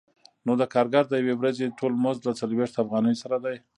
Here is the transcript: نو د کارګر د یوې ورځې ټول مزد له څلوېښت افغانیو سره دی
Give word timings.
نو 0.45 0.51
د 0.61 0.63
کارګر 0.73 1.03
د 1.09 1.13
یوې 1.21 1.35
ورځې 1.37 1.75
ټول 1.79 1.93
مزد 2.03 2.21
له 2.27 2.33
څلوېښت 2.39 2.75
افغانیو 2.79 3.21
سره 3.23 3.35
دی 3.45 3.57